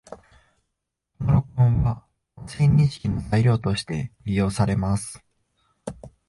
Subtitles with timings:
[1.19, 5.23] この録音は、音声認識の材料として利用されます